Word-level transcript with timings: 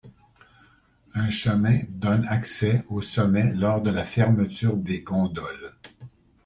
Un 1.13 1.29
chemin 1.29 1.77
donne 1.89 2.25
accès 2.27 2.83
au 2.89 3.03
sommet 3.03 3.53
lors 3.53 3.83
de 3.83 3.91
la 3.91 4.03
fermeture 4.03 4.75
des 4.75 5.01
gondoles. 5.03 5.75